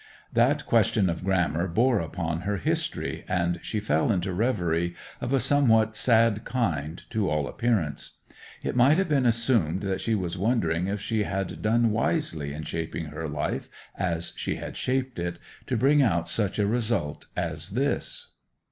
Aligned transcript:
That 0.33 0.65
question 0.65 1.11
of 1.11 1.23
grammar 1.23 1.67
bore 1.67 1.99
upon 1.99 2.41
her 2.41 2.57
history, 2.57 3.23
and 3.27 3.59
she 3.61 3.79
fell 3.79 4.11
into 4.11 4.33
reverie, 4.33 4.95
of 5.19 5.31
a 5.31 5.39
somewhat 5.39 5.95
sad 5.95 6.43
kind 6.43 7.03
to 7.11 7.29
all 7.29 7.47
appearance. 7.47 8.13
It 8.63 8.75
might 8.75 8.97
have 8.97 9.07
been 9.07 9.27
assumed 9.27 9.81
that 9.81 10.01
she 10.01 10.15
was 10.15 10.39
wondering 10.39 10.87
if 10.87 10.99
she 11.01 11.21
had 11.21 11.61
done 11.61 11.91
wisely 11.91 12.51
in 12.51 12.63
shaping 12.63 13.09
her 13.13 13.29
life 13.29 13.69
as 13.95 14.33
she 14.35 14.55
had 14.55 14.75
shaped 14.75 15.19
it, 15.19 15.37
to 15.67 15.77
bring 15.77 16.01
out 16.01 16.27
such 16.27 16.57
a 16.57 16.65
result 16.65 17.27
as 17.37 17.69
this. 17.69 18.31